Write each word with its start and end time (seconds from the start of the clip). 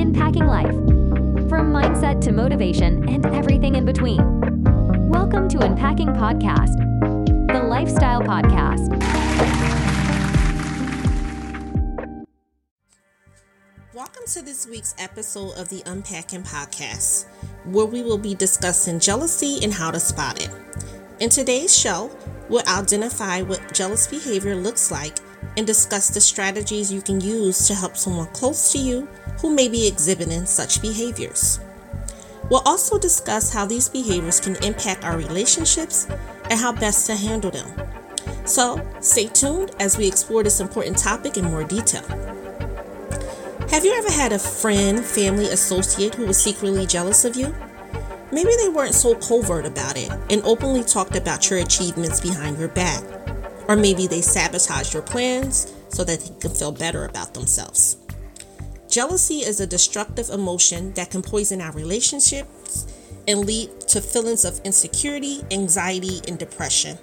impacting 0.00 0.46
life. 0.46 0.72
From 1.50 1.72
mindset 1.74 2.22
to 2.22 2.32
motivation 2.32 3.06
and 3.06 3.26
everything 3.26 3.74
in 3.74 3.84
between. 3.84 4.18
Welcome 5.10 5.46
to 5.48 5.58
Unpacking 5.58 6.08
Podcast, 6.08 6.78
the 7.52 7.62
lifestyle 7.64 8.22
podcast. 8.22 8.88
Welcome 13.92 14.22
to 14.28 14.42
this 14.42 14.66
week's 14.66 14.94
episode 14.98 15.52
of 15.58 15.68
the 15.68 15.82
Unpacking 15.84 16.44
Podcast, 16.44 17.26
where 17.66 17.84
we 17.84 18.02
will 18.02 18.16
be 18.16 18.34
discussing 18.34 19.00
jealousy 19.00 19.58
and 19.62 19.74
how 19.74 19.90
to 19.90 20.00
spot 20.00 20.42
it. 20.42 20.50
In 21.20 21.28
today's 21.28 21.78
show, 21.78 22.10
we'll 22.48 22.66
identify 22.66 23.42
what 23.42 23.74
jealous 23.74 24.06
behavior 24.06 24.54
looks 24.54 24.90
like 24.90 25.18
and 25.56 25.66
discuss 25.66 26.08
the 26.08 26.20
strategies 26.20 26.92
you 26.92 27.02
can 27.02 27.20
use 27.20 27.66
to 27.66 27.74
help 27.74 27.96
someone 27.96 28.26
close 28.28 28.72
to 28.72 28.78
you 28.78 29.08
who 29.40 29.54
may 29.54 29.68
be 29.68 29.86
exhibiting 29.86 30.46
such 30.46 30.82
behaviors. 30.82 31.60
We'll 32.50 32.62
also 32.66 32.98
discuss 32.98 33.52
how 33.52 33.66
these 33.66 33.88
behaviors 33.88 34.40
can 34.40 34.56
impact 34.64 35.04
our 35.04 35.16
relationships 35.16 36.06
and 36.50 36.58
how 36.58 36.72
best 36.72 37.06
to 37.06 37.14
handle 37.14 37.50
them. 37.50 37.68
So, 38.44 38.84
stay 39.00 39.28
tuned 39.28 39.70
as 39.78 39.96
we 39.96 40.08
explore 40.08 40.42
this 40.42 40.60
important 40.60 40.98
topic 40.98 41.36
in 41.36 41.44
more 41.44 41.62
detail. 41.62 42.02
Have 43.70 43.84
you 43.84 43.92
ever 43.92 44.10
had 44.10 44.32
a 44.32 44.38
friend, 44.38 45.04
family, 45.04 45.46
associate 45.46 46.16
who 46.16 46.26
was 46.26 46.42
secretly 46.42 46.86
jealous 46.86 47.24
of 47.24 47.36
you? 47.36 47.54
Maybe 48.32 48.50
they 48.60 48.68
weren't 48.68 48.94
so 48.94 49.14
covert 49.14 49.64
about 49.64 49.96
it 49.96 50.10
and 50.28 50.42
openly 50.42 50.82
talked 50.82 51.14
about 51.14 51.48
your 51.48 51.60
achievements 51.60 52.20
behind 52.20 52.58
your 52.58 52.68
back. 52.68 53.02
Or 53.70 53.76
maybe 53.76 54.08
they 54.08 54.20
sabotage 54.20 54.92
your 54.92 55.04
plans 55.04 55.72
so 55.90 56.02
that 56.02 56.18
they 56.18 56.40
can 56.40 56.50
feel 56.50 56.72
better 56.72 57.04
about 57.04 57.34
themselves. 57.34 57.98
Jealousy 58.88 59.36
is 59.36 59.60
a 59.60 59.66
destructive 59.66 60.28
emotion 60.28 60.92
that 60.94 61.12
can 61.12 61.22
poison 61.22 61.60
our 61.60 61.70
relationships 61.70 62.88
and 63.28 63.46
lead 63.46 63.70
to 63.82 64.00
feelings 64.00 64.44
of 64.44 64.60
insecurity, 64.64 65.42
anxiety, 65.52 66.20
and 66.26 66.36
depression. 66.36 66.98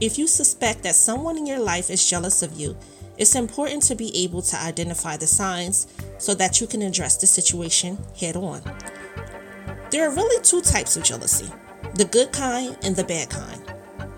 If 0.00 0.16
you 0.16 0.26
suspect 0.26 0.82
that 0.84 0.94
someone 0.94 1.36
in 1.36 1.44
your 1.44 1.58
life 1.58 1.90
is 1.90 2.08
jealous 2.08 2.42
of 2.42 2.58
you, 2.58 2.74
it's 3.18 3.34
important 3.34 3.82
to 3.82 3.94
be 3.94 4.24
able 4.24 4.40
to 4.40 4.56
identify 4.56 5.18
the 5.18 5.26
signs 5.26 5.88
so 6.16 6.32
that 6.36 6.62
you 6.62 6.66
can 6.66 6.80
address 6.80 7.18
the 7.18 7.26
situation 7.26 7.98
head 8.18 8.34
on. 8.34 8.62
There 9.90 10.08
are 10.08 10.14
really 10.14 10.42
two 10.42 10.62
types 10.62 10.96
of 10.96 11.02
jealousy 11.02 11.52
the 11.96 12.06
good 12.06 12.32
kind 12.32 12.78
and 12.82 12.96
the 12.96 13.04
bad 13.04 13.28
kind. 13.28 13.69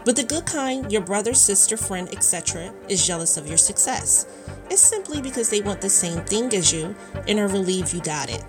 With 0.05 0.17
the 0.17 0.25
good 0.25 0.47
kind, 0.47 0.91
your 0.91 1.03
brother, 1.03 1.33
sister, 1.33 1.77
friend, 1.77 2.09
etc., 2.13 2.75
is 2.89 3.07
jealous 3.07 3.37
of 3.37 3.47
your 3.47 3.57
success. 3.57 4.27
It's 4.69 4.83
simply 4.83 5.21
because 5.23 5.49
they 5.49 5.61
want 5.61 5.81
the 5.81 5.89
same 5.89 6.25
thing 6.25 6.53
as 6.55 6.73
you 6.73 6.97
and 7.29 7.39
are 7.39 7.47
relieved 7.47 7.95
you 7.95 8.01
got 8.01 8.29
it. 8.29 8.45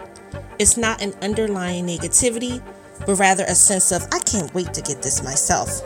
It's 0.57 0.77
not 0.77 1.01
an 1.01 1.13
underlying 1.21 1.85
negativity, 1.85 2.63
but 3.05 3.19
rather 3.19 3.43
a 3.43 3.53
sense 3.53 3.91
of, 3.91 4.01
I 4.11 4.19
can't 4.19 4.53
wait 4.55 4.73
to 4.73 4.81
get 4.81 5.03
this 5.03 5.21
myself. 5.21 5.81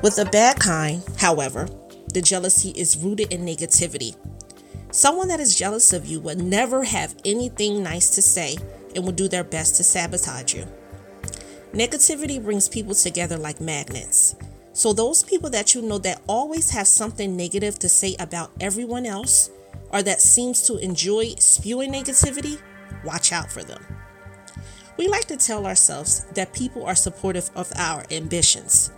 With 0.00 0.14
the 0.14 0.26
bad 0.26 0.60
kind, 0.60 1.02
however, 1.16 1.68
the 2.14 2.22
jealousy 2.22 2.70
is 2.70 2.96
rooted 2.96 3.32
in 3.32 3.44
negativity. 3.44 4.16
Someone 4.92 5.26
that 5.28 5.40
is 5.40 5.58
jealous 5.58 5.92
of 5.92 6.06
you 6.06 6.20
would 6.20 6.40
never 6.40 6.84
have 6.84 7.16
anything 7.24 7.82
nice 7.82 8.10
to 8.10 8.22
say 8.22 8.56
and 8.94 9.04
will 9.04 9.12
do 9.12 9.26
their 9.26 9.44
best 9.44 9.74
to 9.76 9.84
sabotage 9.84 10.54
you. 10.54 10.66
Negativity 11.72 12.42
brings 12.42 12.68
people 12.68 12.94
together 12.94 13.36
like 13.36 13.60
magnets. 13.60 14.36
So, 14.78 14.92
those 14.92 15.24
people 15.24 15.50
that 15.50 15.74
you 15.74 15.82
know 15.82 15.98
that 15.98 16.22
always 16.28 16.70
have 16.70 16.86
something 16.86 17.36
negative 17.36 17.80
to 17.80 17.88
say 17.88 18.14
about 18.20 18.52
everyone 18.60 19.06
else 19.06 19.50
or 19.90 20.04
that 20.04 20.20
seems 20.20 20.62
to 20.68 20.76
enjoy 20.76 21.34
spewing 21.40 21.92
negativity, 21.92 22.60
watch 23.04 23.32
out 23.32 23.50
for 23.50 23.64
them. 23.64 23.84
We 24.96 25.08
like 25.08 25.24
to 25.24 25.36
tell 25.36 25.66
ourselves 25.66 26.26
that 26.34 26.52
people 26.52 26.84
are 26.86 26.94
supportive 26.94 27.50
of 27.56 27.72
our 27.74 28.04
ambitions. 28.12 28.92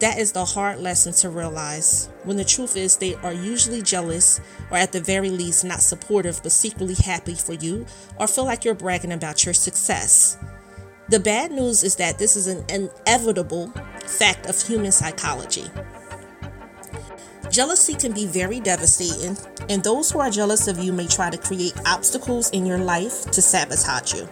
That 0.00 0.18
is 0.18 0.32
the 0.32 0.44
hard 0.44 0.80
lesson 0.80 1.12
to 1.12 1.30
realize 1.30 2.08
when 2.24 2.36
the 2.36 2.44
truth 2.44 2.76
is 2.76 2.96
they 2.96 3.14
are 3.14 3.32
usually 3.32 3.82
jealous 3.82 4.40
or 4.72 4.78
at 4.78 4.90
the 4.90 5.00
very 5.00 5.30
least 5.30 5.64
not 5.64 5.78
supportive 5.78 6.40
but 6.42 6.50
secretly 6.50 6.96
happy 6.96 7.36
for 7.36 7.52
you 7.52 7.86
or 8.18 8.26
feel 8.26 8.46
like 8.46 8.64
you're 8.64 8.74
bragging 8.74 9.12
about 9.12 9.44
your 9.44 9.54
success. 9.54 10.38
The 11.08 11.20
bad 11.20 11.52
news 11.52 11.84
is 11.84 11.94
that 11.96 12.18
this 12.18 12.34
is 12.34 12.48
an 12.48 12.64
inevitable 12.68 13.72
fact 14.10 14.46
of 14.46 14.60
human 14.60 14.92
psychology. 14.92 15.64
Jealousy 17.50 17.94
can 17.94 18.12
be 18.12 18.26
very 18.26 18.60
devastating, 18.60 19.36
and 19.68 19.82
those 19.82 20.10
who 20.10 20.20
are 20.20 20.30
jealous 20.30 20.68
of 20.68 20.78
you 20.78 20.92
may 20.92 21.06
try 21.06 21.30
to 21.30 21.38
create 21.38 21.74
obstacles 21.86 22.50
in 22.50 22.64
your 22.64 22.78
life 22.78 23.24
to 23.32 23.42
sabotage 23.42 24.14
you. 24.14 24.28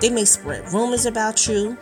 They 0.00 0.10
may 0.10 0.24
spread 0.24 0.72
rumors 0.72 1.06
about 1.06 1.48
you, 1.48 1.76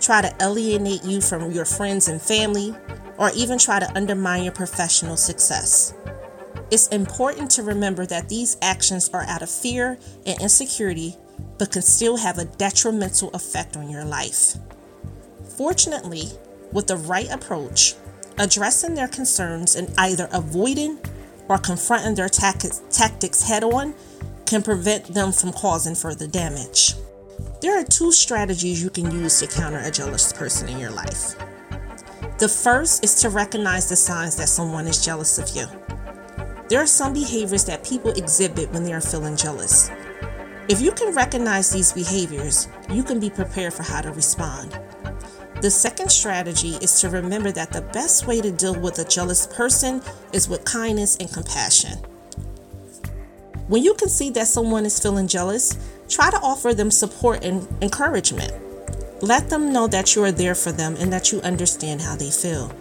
try 0.00 0.20
to 0.20 0.34
alienate 0.40 1.04
you 1.04 1.20
from 1.20 1.50
your 1.50 1.64
friends 1.64 2.08
and 2.08 2.20
family, 2.20 2.74
or 3.16 3.30
even 3.34 3.58
try 3.58 3.78
to 3.78 3.96
undermine 3.96 4.42
your 4.42 4.52
professional 4.52 5.16
success. 5.16 5.94
It's 6.70 6.88
important 6.88 7.50
to 7.52 7.62
remember 7.62 8.04
that 8.06 8.28
these 8.28 8.56
actions 8.62 9.08
are 9.10 9.24
out 9.24 9.42
of 9.42 9.50
fear 9.50 9.98
and 10.26 10.40
insecurity, 10.40 11.16
but 11.58 11.70
can 11.70 11.82
still 11.82 12.16
have 12.16 12.38
a 12.38 12.44
detrimental 12.44 13.30
effect 13.30 13.76
on 13.76 13.88
your 13.88 14.04
life. 14.04 14.56
Fortunately, 15.56 16.28
with 16.72 16.86
the 16.86 16.96
right 16.96 17.30
approach, 17.30 17.94
addressing 18.38 18.94
their 18.94 19.08
concerns 19.08 19.76
and 19.76 19.92
either 19.98 20.28
avoiding 20.32 20.98
or 21.48 21.58
confronting 21.58 22.14
their 22.14 22.28
tactics 22.28 23.42
head 23.42 23.64
on 23.64 23.94
can 24.46 24.62
prevent 24.62 25.06
them 25.06 25.32
from 25.32 25.52
causing 25.52 25.94
further 25.94 26.26
damage. 26.26 26.94
There 27.60 27.78
are 27.78 27.84
two 27.84 28.12
strategies 28.12 28.82
you 28.82 28.90
can 28.90 29.10
use 29.10 29.40
to 29.40 29.46
counter 29.46 29.78
a 29.78 29.90
jealous 29.90 30.32
person 30.32 30.68
in 30.68 30.78
your 30.78 30.90
life. 30.90 31.36
The 32.38 32.48
first 32.48 33.04
is 33.04 33.14
to 33.22 33.28
recognize 33.28 33.88
the 33.88 33.96
signs 33.96 34.36
that 34.36 34.48
someone 34.48 34.86
is 34.86 35.04
jealous 35.04 35.38
of 35.38 35.48
you. 35.54 35.66
There 36.68 36.80
are 36.80 36.86
some 36.86 37.12
behaviors 37.12 37.64
that 37.66 37.84
people 37.84 38.10
exhibit 38.12 38.70
when 38.72 38.82
they 38.82 38.92
are 38.92 39.00
feeling 39.00 39.36
jealous. 39.36 39.90
If 40.68 40.80
you 40.80 40.92
can 40.92 41.14
recognize 41.14 41.70
these 41.70 41.92
behaviors, 41.92 42.68
you 42.90 43.02
can 43.02 43.20
be 43.20 43.30
prepared 43.30 43.74
for 43.74 43.82
how 43.82 44.00
to 44.00 44.10
respond. 44.10 44.78
The 45.62 45.70
second 45.70 46.10
strategy 46.10 46.70
is 46.82 47.00
to 47.02 47.08
remember 47.08 47.52
that 47.52 47.70
the 47.70 47.82
best 47.82 48.26
way 48.26 48.40
to 48.40 48.50
deal 48.50 48.74
with 48.74 48.98
a 48.98 49.04
jealous 49.04 49.46
person 49.46 50.02
is 50.32 50.48
with 50.48 50.64
kindness 50.64 51.16
and 51.18 51.32
compassion. 51.32 51.98
When 53.68 53.84
you 53.84 53.94
can 53.94 54.08
see 54.08 54.30
that 54.30 54.48
someone 54.48 54.84
is 54.84 54.98
feeling 54.98 55.28
jealous, 55.28 55.78
try 56.08 56.32
to 56.32 56.36
offer 56.38 56.74
them 56.74 56.90
support 56.90 57.44
and 57.44 57.68
encouragement. 57.80 58.52
Let 59.22 59.50
them 59.50 59.72
know 59.72 59.86
that 59.86 60.16
you 60.16 60.24
are 60.24 60.32
there 60.32 60.56
for 60.56 60.72
them 60.72 60.96
and 60.98 61.12
that 61.12 61.30
you 61.30 61.40
understand 61.42 62.00
how 62.00 62.16
they 62.16 62.32
feel. 62.32 62.72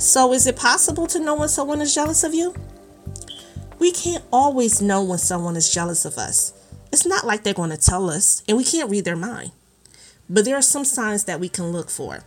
So, 0.00 0.32
is 0.32 0.48
it 0.48 0.56
possible 0.56 1.06
to 1.06 1.20
know 1.20 1.36
when 1.36 1.48
someone 1.48 1.80
is 1.80 1.94
jealous 1.94 2.24
of 2.24 2.34
you? 2.34 2.56
We 3.78 3.92
can't 3.92 4.24
always 4.32 4.82
know 4.82 5.04
when 5.04 5.18
someone 5.18 5.54
is 5.54 5.72
jealous 5.72 6.04
of 6.04 6.18
us. 6.18 6.54
It's 6.90 7.06
not 7.06 7.24
like 7.24 7.44
they're 7.44 7.54
going 7.54 7.70
to 7.70 7.76
tell 7.76 8.10
us, 8.10 8.42
and 8.48 8.56
we 8.56 8.64
can't 8.64 8.90
read 8.90 9.04
their 9.04 9.14
mind. 9.14 9.52
But 10.30 10.44
there 10.44 10.56
are 10.56 10.62
some 10.62 10.84
signs 10.84 11.24
that 11.24 11.40
we 11.40 11.48
can 11.48 11.72
look 11.72 11.90
for. 11.90 12.20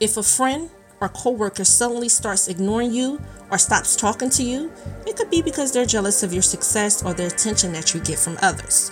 If 0.00 0.16
a 0.16 0.24
friend 0.24 0.70
or 1.00 1.08
coworker 1.08 1.64
suddenly 1.64 2.08
starts 2.08 2.48
ignoring 2.48 2.92
you 2.92 3.20
or 3.52 3.58
stops 3.58 3.94
talking 3.94 4.28
to 4.30 4.42
you, 4.42 4.72
it 5.06 5.16
could 5.16 5.30
be 5.30 5.40
because 5.40 5.70
they're 5.70 5.86
jealous 5.86 6.24
of 6.24 6.32
your 6.32 6.42
success 6.42 7.04
or 7.04 7.14
the 7.14 7.26
attention 7.26 7.72
that 7.72 7.94
you 7.94 8.00
get 8.00 8.18
from 8.18 8.36
others. 8.42 8.90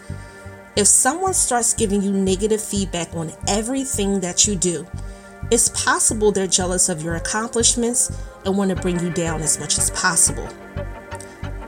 If 0.76 0.86
someone 0.86 1.34
starts 1.34 1.74
giving 1.74 2.02
you 2.02 2.12
negative 2.12 2.62
feedback 2.62 3.12
on 3.14 3.32
everything 3.48 4.20
that 4.20 4.46
you 4.46 4.54
do, 4.54 4.86
it's 5.50 5.68
possible 5.70 6.30
they're 6.30 6.46
jealous 6.46 6.88
of 6.88 7.02
your 7.02 7.16
accomplishments 7.16 8.16
and 8.44 8.56
want 8.56 8.70
to 8.70 8.76
bring 8.76 9.00
you 9.00 9.10
down 9.10 9.42
as 9.42 9.58
much 9.58 9.76
as 9.76 9.90
possible. 9.90 10.48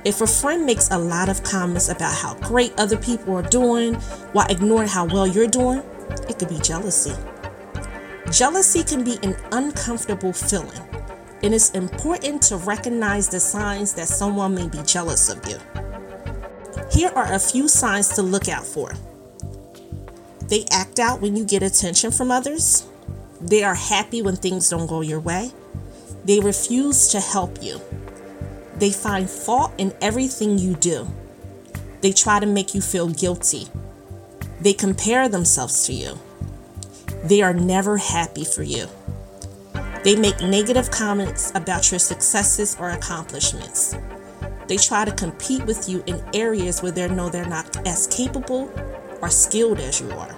If 0.08 0.22
a 0.22 0.26
friend 0.26 0.64
makes 0.64 0.88
a 0.90 0.98
lot 0.98 1.28
of 1.28 1.42
comments 1.42 1.90
about 1.90 2.14
how 2.14 2.32
great 2.36 2.72
other 2.78 2.96
people 2.96 3.36
are 3.36 3.42
doing 3.42 3.92
while 4.32 4.46
ignoring 4.50 4.88
how 4.88 5.04
well 5.04 5.26
you're 5.26 5.46
doing, 5.46 5.82
it 6.30 6.38
could 6.38 6.48
be 6.48 6.58
jealousy. 6.60 7.12
Jealousy 8.32 8.82
can 8.82 9.04
be 9.04 9.18
an 9.22 9.36
uncomfortable 9.52 10.32
feeling, 10.32 10.80
and 11.42 11.54
it's 11.54 11.72
important 11.72 12.40
to 12.44 12.56
recognize 12.56 13.28
the 13.28 13.38
signs 13.38 13.92
that 13.96 14.08
someone 14.08 14.54
may 14.54 14.66
be 14.66 14.82
jealous 14.84 15.28
of 15.28 15.46
you. 15.46 15.58
Here 16.90 17.12
are 17.14 17.34
a 17.34 17.38
few 17.38 17.68
signs 17.68 18.08
to 18.14 18.22
look 18.22 18.48
out 18.48 18.64
for. 18.64 18.94
They 20.46 20.64
act 20.70 20.98
out 20.98 21.20
when 21.20 21.36
you 21.36 21.44
get 21.44 21.62
attention 21.62 22.12
from 22.12 22.30
others. 22.30 22.86
They 23.42 23.62
are 23.62 23.74
happy 23.74 24.22
when 24.22 24.36
things 24.36 24.70
don't 24.70 24.86
go 24.86 25.02
your 25.02 25.20
way. 25.20 25.50
They 26.24 26.40
refuse 26.40 27.08
to 27.08 27.20
help 27.20 27.62
you. 27.62 27.82
They 28.78 28.90
find 28.90 29.28
fault 29.28 29.72
in 29.76 29.92
everything 30.00 30.58
you 30.58 30.74
do. 30.74 31.08
They 32.00 32.12
try 32.12 32.38
to 32.38 32.46
make 32.46 32.74
you 32.74 32.80
feel 32.80 33.08
guilty. 33.08 33.66
They 34.60 34.72
compare 34.72 35.28
themselves 35.28 35.86
to 35.86 35.92
you. 35.92 36.18
They 37.24 37.42
are 37.42 37.54
never 37.54 37.96
happy 37.96 38.44
for 38.44 38.62
you. 38.62 38.86
They 40.04 40.14
make 40.14 40.40
negative 40.40 40.90
comments 40.90 41.50
about 41.54 41.90
your 41.90 41.98
successes 41.98 42.76
or 42.78 42.90
accomplishments. 42.90 43.96
They 44.68 44.76
try 44.76 45.04
to 45.04 45.12
compete 45.12 45.64
with 45.64 45.88
you 45.88 46.04
in 46.06 46.22
areas 46.32 46.82
where 46.82 46.92
they 46.92 47.08
know 47.08 47.28
they're 47.28 47.46
not 47.46 47.86
as 47.86 48.06
capable 48.06 48.70
or 49.20 49.28
skilled 49.28 49.80
as 49.80 50.00
you 50.00 50.10
are. 50.12 50.36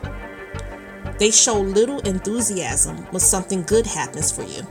They 1.18 1.30
show 1.30 1.60
little 1.60 2.00
enthusiasm 2.00 2.96
when 3.10 3.20
something 3.20 3.62
good 3.64 3.86
happens 3.86 4.32
for 4.32 4.44
you. 4.44 4.66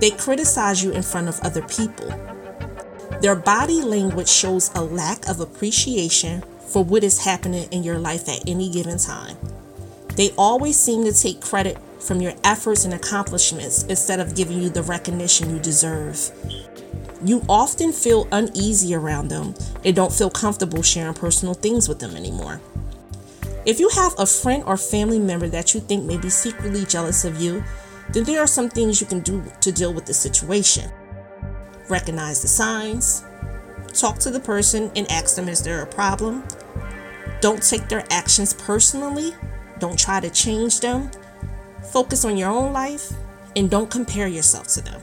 They 0.00 0.10
criticize 0.10 0.84
you 0.84 0.92
in 0.92 1.02
front 1.02 1.28
of 1.28 1.40
other 1.40 1.62
people. 1.62 2.12
Their 3.20 3.34
body 3.34 3.80
language 3.80 4.28
shows 4.28 4.70
a 4.74 4.82
lack 4.82 5.26
of 5.28 5.40
appreciation 5.40 6.42
for 6.68 6.84
what 6.84 7.02
is 7.02 7.24
happening 7.24 7.68
in 7.70 7.82
your 7.82 7.98
life 7.98 8.28
at 8.28 8.46
any 8.46 8.68
given 8.68 8.98
time. 8.98 9.36
They 10.16 10.32
always 10.36 10.78
seem 10.78 11.04
to 11.04 11.12
take 11.12 11.40
credit 11.40 11.78
from 12.00 12.20
your 12.20 12.34
efforts 12.44 12.84
and 12.84 12.92
accomplishments 12.92 13.84
instead 13.84 14.20
of 14.20 14.34
giving 14.34 14.60
you 14.60 14.68
the 14.68 14.82
recognition 14.82 15.50
you 15.50 15.58
deserve. 15.58 16.30
You 17.24 17.42
often 17.48 17.92
feel 17.92 18.28
uneasy 18.30 18.94
around 18.94 19.28
them 19.28 19.54
and 19.84 19.96
don't 19.96 20.12
feel 20.12 20.30
comfortable 20.30 20.82
sharing 20.82 21.14
personal 21.14 21.54
things 21.54 21.88
with 21.88 21.98
them 21.98 22.16
anymore. 22.16 22.60
If 23.64 23.80
you 23.80 23.88
have 23.88 24.14
a 24.18 24.26
friend 24.26 24.62
or 24.66 24.76
family 24.76 25.18
member 25.18 25.48
that 25.48 25.74
you 25.74 25.80
think 25.80 26.04
may 26.04 26.18
be 26.18 26.30
secretly 26.30 26.84
jealous 26.84 27.24
of 27.24 27.40
you, 27.40 27.64
then 28.10 28.24
there 28.24 28.40
are 28.40 28.46
some 28.46 28.68
things 28.68 29.00
you 29.00 29.06
can 29.06 29.20
do 29.20 29.42
to 29.60 29.72
deal 29.72 29.92
with 29.92 30.06
the 30.06 30.14
situation. 30.14 30.90
Recognize 31.88 32.42
the 32.42 32.48
signs, 32.48 33.24
talk 33.92 34.18
to 34.18 34.30
the 34.30 34.40
person 34.40 34.90
and 34.96 35.10
ask 35.10 35.36
them 35.36 35.48
is 35.48 35.62
there 35.62 35.82
a 35.82 35.86
problem. 35.86 36.42
Don't 37.40 37.62
take 37.62 37.88
their 37.88 38.04
actions 38.10 38.54
personally, 38.54 39.34
don't 39.78 39.98
try 39.98 40.20
to 40.20 40.30
change 40.30 40.80
them. 40.80 41.10
Focus 41.92 42.24
on 42.24 42.36
your 42.36 42.50
own 42.50 42.72
life 42.72 43.12
and 43.54 43.70
don't 43.70 43.90
compare 43.90 44.26
yourself 44.26 44.66
to 44.68 44.80
them. 44.82 45.00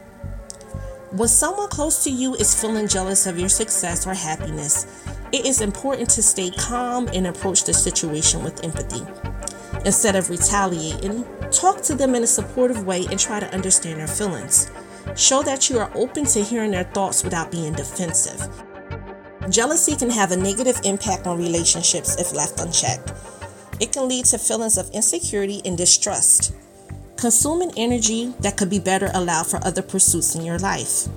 When 1.12 1.30
someone 1.30 1.70
close 1.70 2.04
to 2.04 2.10
you 2.10 2.36
is 2.36 2.60
feeling 2.60 2.88
jealous 2.88 3.28
of 3.28 3.40
your 3.40 3.50
success 3.50 4.06
or 4.08 4.14
happiness, 4.14 4.86
it 5.32 5.46
is 5.46 5.62
important 5.62 6.10
to 6.12 6.24
stay 6.24 6.52
calm 6.52 7.08
and 7.08 7.28
approach 7.28 7.64
the 7.64 7.74
situation 7.74 8.44
with 8.44 8.64
empathy. 8.64 9.06
Instead 9.86 10.16
of 10.16 10.30
retaliating, 10.30 11.26
talk 11.52 11.82
to 11.84 11.96
them 11.96 12.16
in 12.16 12.24
a 12.24 12.28
supportive 12.28 12.86
way 12.86 13.06
and 13.10 13.20
try 13.20 13.40
to 13.40 13.54
understand 13.54 14.00
their 14.00 14.08
feelings. 14.08 14.72
Show 15.16 15.44
that 15.44 15.70
you 15.70 15.80
are 15.80 15.92
open 15.96 16.26
to 16.26 16.44
hearing 16.44 16.72
their 16.72 16.86
thoughts 16.86 17.24
without 17.24 17.52
being 17.52 17.74
defensive. 17.74 18.42
Jealousy 19.50 19.96
can 19.96 20.10
have 20.10 20.32
a 20.32 20.38
negative 20.38 20.80
impact 20.84 21.28
on 21.28 21.38
relationships 21.38 22.20
if 22.20 22.34
left 22.34 22.60
unchecked. 22.60 23.12
It 23.80 23.92
can 23.92 24.08
lead 24.08 24.26
to 24.26 24.38
feelings 24.38 24.78
of 24.78 24.90
insecurity 24.92 25.62
and 25.66 25.78
distrust, 25.78 26.54
consuming 27.18 27.72
energy 27.78 28.34
that 28.40 28.58
could 28.58 28.70
be 28.70 28.80
better 28.80 29.12
allowed 29.14 29.48
for 29.48 29.66
other 29.66 29.82
pursuits 29.82 30.36
in 30.36 30.46
your 30.46 30.60
life. 30.60 31.08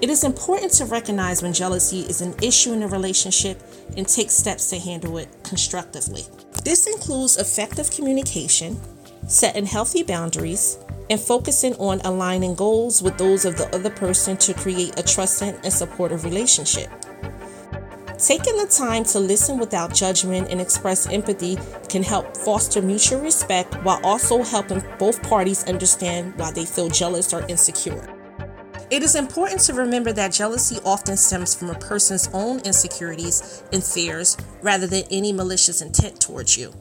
It 0.00 0.10
is 0.10 0.24
important 0.24 0.72
to 0.72 0.84
recognize 0.84 1.42
when 1.42 1.52
jealousy 1.52 2.00
is 2.00 2.20
an 2.20 2.34
issue 2.42 2.72
in 2.72 2.82
a 2.82 2.88
relationship 2.88 3.60
and 3.96 4.08
take 4.08 4.30
steps 4.30 4.70
to 4.70 4.78
handle 4.78 5.18
it 5.18 5.28
constructively. 5.44 6.24
This 6.64 6.86
includes 6.86 7.36
effective 7.36 7.90
communication, 7.90 8.80
setting 9.28 9.66
healthy 9.66 10.02
boundaries, 10.02 10.78
and 11.10 11.20
focusing 11.20 11.74
on 11.74 12.00
aligning 12.02 12.54
goals 12.54 13.02
with 13.02 13.18
those 13.18 13.44
of 13.44 13.56
the 13.56 13.74
other 13.74 13.90
person 13.90 14.36
to 14.38 14.54
create 14.54 14.98
a 14.98 15.02
trusting 15.02 15.54
and 15.62 15.72
supportive 15.72 16.24
relationship. 16.24 16.90
Taking 18.18 18.56
the 18.56 18.66
time 18.66 19.02
to 19.04 19.18
listen 19.18 19.58
without 19.58 19.92
judgment 19.92 20.48
and 20.48 20.60
express 20.60 21.08
empathy 21.08 21.58
can 21.88 22.04
help 22.04 22.36
foster 22.36 22.80
mutual 22.80 23.20
respect 23.20 23.74
while 23.82 24.00
also 24.04 24.44
helping 24.44 24.82
both 24.98 25.20
parties 25.24 25.64
understand 25.64 26.32
why 26.36 26.52
they 26.52 26.64
feel 26.64 26.88
jealous 26.88 27.34
or 27.34 27.44
insecure. 27.48 28.08
It 28.92 29.02
is 29.02 29.16
important 29.16 29.62
to 29.62 29.72
remember 29.72 30.12
that 30.12 30.32
jealousy 30.32 30.78
often 30.84 31.16
stems 31.16 31.54
from 31.54 31.70
a 31.70 31.78
person's 31.78 32.28
own 32.32 32.60
insecurities 32.60 33.62
and 33.72 33.82
fears 33.82 34.36
rather 34.60 34.86
than 34.86 35.04
any 35.10 35.32
malicious 35.32 35.80
intent 35.82 36.20
towards 36.20 36.56
you. 36.56 36.72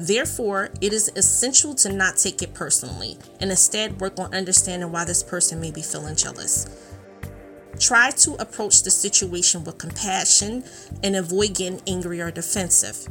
Therefore, 0.00 0.70
it 0.80 0.94
is 0.94 1.12
essential 1.14 1.74
to 1.74 1.92
not 1.92 2.16
take 2.16 2.40
it 2.40 2.54
personally 2.54 3.18
and 3.38 3.50
instead 3.50 4.00
work 4.00 4.18
on 4.18 4.34
understanding 4.34 4.90
why 4.90 5.04
this 5.04 5.22
person 5.22 5.60
may 5.60 5.70
be 5.70 5.82
feeling 5.82 6.16
jealous. 6.16 6.66
Try 7.78 8.10
to 8.10 8.32
approach 8.36 8.82
the 8.82 8.90
situation 8.90 9.62
with 9.62 9.76
compassion 9.76 10.64
and 11.02 11.16
avoid 11.16 11.54
getting 11.54 11.82
angry 11.86 12.22
or 12.22 12.30
defensive. 12.30 13.08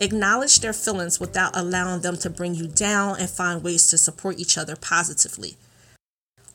Acknowledge 0.00 0.60
their 0.60 0.72
feelings 0.72 1.20
without 1.20 1.54
allowing 1.54 2.00
them 2.00 2.16
to 2.16 2.30
bring 2.30 2.54
you 2.54 2.66
down 2.66 3.20
and 3.20 3.28
find 3.28 3.62
ways 3.62 3.86
to 3.88 3.98
support 3.98 4.38
each 4.38 4.56
other 4.56 4.76
positively. 4.76 5.58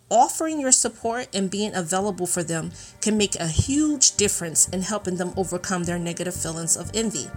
Offering 0.10 0.60
your 0.60 0.72
support 0.72 1.28
and 1.36 1.52
being 1.52 1.76
available 1.76 2.26
for 2.26 2.42
them 2.42 2.72
can 3.00 3.16
make 3.16 3.36
a 3.36 3.48
huge 3.48 4.16
difference 4.16 4.68
in 4.70 4.82
helping 4.82 5.18
them 5.18 5.34
overcome 5.38 5.84
their 5.84 6.00
negative 6.00 6.36
feelings 6.36 6.76
of 6.76 6.90
envy. 6.96 7.28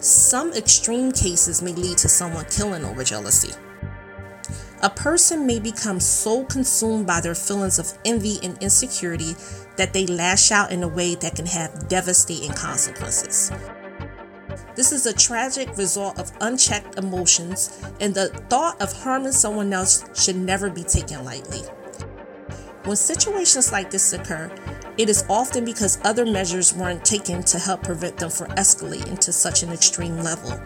Some 0.00 0.54
extreme 0.54 1.12
cases 1.12 1.60
may 1.60 1.74
lead 1.74 1.98
to 1.98 2.08
someone 2.08 2.46
killing 2.46 2.86
over 2.86 3.04
jealousy. 3.04 3.52
A 4.82 4.88
person 4.88 5.46
may 5.46 5.60
become 5.60 6.00
so 6.00 6.44
consumed 6.44 7.06
by 7.06 7.20
their 7.20 7.34
feelings 7.34 7.78
of 7.78 7.92
envy 8.06 8.38
and 8.42 8.56
insecurity 8.62 9.34
that 9.76 9.92
they 9.92 10.06
lash 10.06 10.50
out 10.52 10.72
in 10.72 10.82
a 10.82 10.88
way 10.88 11.16
that 11.16 11.36
can 11.36 11.44
have 11.44 11.86
devastating 11.88 12.52
consequences. 12.52 13.52
This 14.74 14.90
is 14.90 15.04
a 15.04 15.12
tragic 15.12 15.76
result 15.76 16.18
of 16.18 16.32
unchecked 16.40 16.96
emotions, 16.96 17.78
and 18.00 18.14
the 18.14 18.28
thought 18.48 18.80
of 18.80 18.94
harming 19.02 19.32
someone 19.32 19.70
else 19.70 20.02
should 20.14 20.36
never 20.36 20.70
be 20.70 20.82
taken 20.82 21.26
lightly. 21.26 21.60
When 22.84 22.96
situations 22.96 23.70
like 23.70 23.90
this 23.90 24.14
occur, 24.14 24.50
it 25.00 25.08
is 25.08 25.24
often 25.30 25.64
because 25.64 25.98
other 26.04 26.26
measures 26.26 26.74
weren't 26.74 27.02
taken 27.06 27.42
to 27.42 27.58
help 27.58 27.82
prevent 27.82 28.18
them 28.18 28.28
from 28.28 28.48
escalating 28.48 29.18
to 29.18 29.32
such 29.32 29.62
an 29.62 29.72
extreme 29.72 30.18
level. 30.18 30.60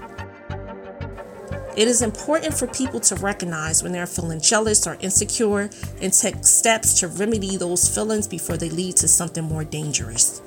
It 1.76 1.86
is 1.86 2.02
important 2.02 2.52
for 2.52 2.66
people 2.66 2.98
to 2.98 3.14
recognize 3.14 3.84
when 3.84 3.92
they're 3.92 4.08
feeling 4.08 4.40
jealous 4.40 4.88
or 4.88 4.96
insecure 4.98 5.70
and 6.02 6.12
take 6.12 6.44
steps 6.44 6.98
to 6.98 7.06
remedy 7.06 7.56
those 7.56 7.88
feelings 7.88 8.26
before 8.26 8.56
they 8.56 8.70
lead 8.70 8.96
to 8.96 9.06
something 9.06 9.44
more 9.44 9.62
dangerous. 9.62 10.42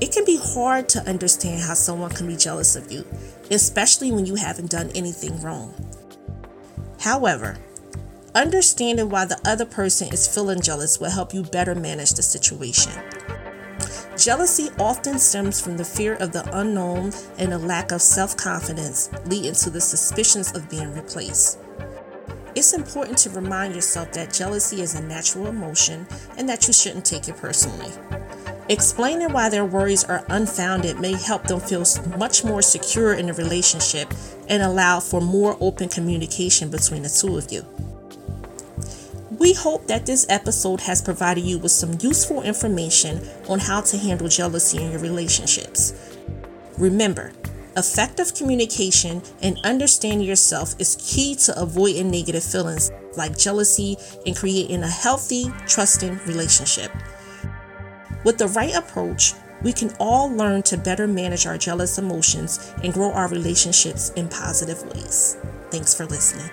It 0.00 0.12
can 0.12 0.24
be 0.24 0.38
hard 0.40 0.88
to 0.90 1.00
understand 1.00 1.62
how 1.62 1.74
someone 1.74 2.10
can 2.10 2.28
be 2.28 2.36
jealous 2.36 2.76
of 2.76 2.92
you, 2.92 3.04
especially 3.50 4.12
when 4.12 4.24
you 4.24 4.36
haven't 4.36 4.70
done 4.70 4.92
anything 4.94 5.40
wrong. 5.40 5.74
However, 7.00 7.58
understanding 8.34 9.08
why 9.08 9.24
the 9.24 9.40
other 9.44 9.66
person 9.66 10.12
is 10.12 10.26
feeling 10.26 10.60
jealous 10.60 10.98
will 10.98 11.10
help 11.10 11.34
you 11.34 11.42
better 11.42 11.74
manage 11.74 12.12
the 12.14 12.22
situation. 12.22 12.92
Jealousy 14.16 14.68
often 14.78 15.18
stems 15.18 15.60
from 15.60 15.76
the 15.76 15.84
fear 15.84 16.14
of 16.14 16.32
the 16.32 16.48
unknown 16.58 17.12
and 17.38 17.52
a 17.52 17.58
lack 17.58 17.92
of 17.92 18.02
self 18.02 18.36
confidence, 18.36 19.10
leading 19.26 19.54
to 19.54 19.70
the 19.70 19.80
suspicions 19.80 20.52
of 20.54 20.68
being 20.70 20.94
replaced. 20.94 21.58
It's 22.54 22.74
important 22.74 23.16
to 23.18 23.30
remind 23.30 23.74
yourself 23.74 24.12
that 24.12 24.34
jealousy 24.34 24.82
is 24.82 24.94
a 24.94 25.02
natural 25.02 25.46
emotion 25.46 26.06
and 26.36 26.46
that 26.48 26.66
you 26.66 26.74
shouldn't 26.74 27.06
take 27.06 27.28
it 27.28 27.38
personally. 27.38 27.90
Explaining 28.68 29.32
why 29.32 29.48
their 29.48 29.64
worries 29.64 30.04
are 30.04 30.24
unfounded 30.28 31.00
may 31.00 31.12
help 31.12 31.44
them 31.44 31.60
feel 31.60 31.84
much 32.18 32.44
more 32.44 32.62
secure 32.62 33.14
in 33.14 33.26
the 33.26 33.32
relationship 33.32 34.12
and 34.48 34.62
allow 34.62 35.00
for 35.00 35.20
more 35.20 35.56
open 35.60 35.88
communication 35.88 36.70
between 36.70 37.02
the 37.02 37.08
two 37.08 37.36
of 37.38 37.50
you. 37.50 37.64
We 39.42 39.54
hope 39.54 39.88
that 39.88 40.06
this 40.06 40.24
episode 40.28 40.82
has 40.82 41.02
provided 41.02 41.42
you 41.42 41.58
with 41.58 41.72
some 41.72 41.98
useful 42.00 42.44
information 42.44 43.28
on 43.48 43.58
how 43.58 43.80
to 43.80 43.98
handle 43.98 44.28
jealousy 44.28 44.80
in 44.80 44.92
your 44.92 45.00
relationships. 45.00 46.16
Remember, 46.78 47.32
effective 47.76 48.36
communication 48.36 49.20
and 49.42 49.58
understanding 49.64 50.28
yourself 50.28 50.76
is 50.78 50.96
key 51.00 51.34
to 51.34 51.60
avoiding 51.60 52.08
negative 52.08 52.44
feelings 52.44 52.92
like 53.16 53.36
jealousy 53.36 53.96
and 54.24 54.36
creating 54.36 54.84
a 54.84 54.88
healthy, 54.88 55.50
trusting 55.66 56.18
relationship. 56.18 56.92
With 58.24 58.38
the 58.38 58.46
right 58.46 58.76
approach, 58.76 59.32
we 59.64 59.72
can 59.72 59.92
all 59.98 60.30
learn 60.30 60.62
to 60.62 60.78
better 60.78 61.08
manage 61.08 61.46
our 61.46 61.58
jealous 61.58 61.98
emotions 61.98 62.72
and 62.84 62.94
grow 62.94 63.10
our 63.10 63.26
relationships 63.26 64.10
in 64.10 64.28
positive 64.28 64.80
ways. 64.94 65.36
Thanks 65.72 65.94
for 65.94 66.06
listening. 66.06 66.48